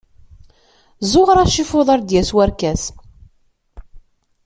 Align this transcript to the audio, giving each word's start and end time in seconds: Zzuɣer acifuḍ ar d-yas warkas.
Zzuɣer 1.03 1.37
acifuḍ 1.39 1.87
ar 1.93 1.99
d-yas 2.01 2.31
warkas. 2.35 2.83